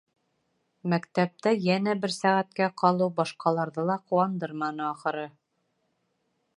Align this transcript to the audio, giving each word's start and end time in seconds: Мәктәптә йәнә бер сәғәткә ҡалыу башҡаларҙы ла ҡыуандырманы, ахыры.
Мәктәптә 0.93 1.53
йәнә 1.65 1.93
бер 2.05 2.15
сәғәткә 2.15 2.71
ҡалыу 2.83 3.13
башҡаларҙы 3.21 3.87
ла 3.91 3.99
ҡыуандырманы, 4.09 4.87
ахыры. 4.91 5.29